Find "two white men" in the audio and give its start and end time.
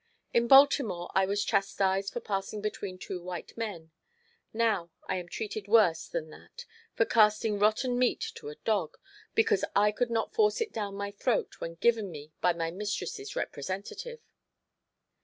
2.97-3.91